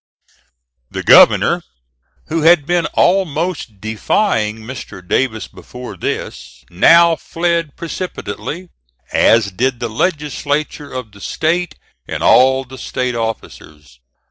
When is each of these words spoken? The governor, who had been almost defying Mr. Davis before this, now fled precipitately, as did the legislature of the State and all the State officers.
The 0.89 1.03
governor, 1.03 1.61
who 2.25 2.41
had 2.41 2.65
been 2.65 2.87
almost 2.95 3.79
defying 3.79 4.57
Mr. 4.63 5.07
Davis 5.07 5.47
before 5.47 5.95
this, 5.95 6.65
now 6.71 7.15
fled 7.15 7.75
precipitately, 7.75 8.69
as 9.13 9.51
did 9.51 9.79
the 9.79 9.89
legislature 9.89 10.91
of 10.91 11.11
the 11.11 11.21
State 11.21 11.75
and 12.07 12.23
all 12.23 12.63
the 12.65 12.79
State 12.79 13.13
officers. 13.13 13.99